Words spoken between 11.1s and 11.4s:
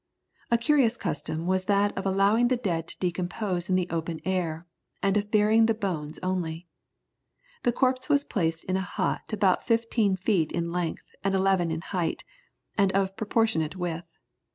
and